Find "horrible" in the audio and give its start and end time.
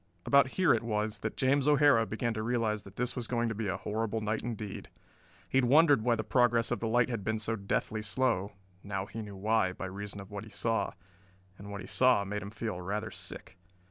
3.77-4.19